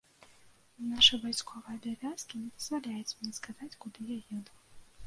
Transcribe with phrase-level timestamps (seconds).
[0.93, 4.53] Нашы вайсковыя абавязкі не дазваляюць мне сказаць, куды я еду.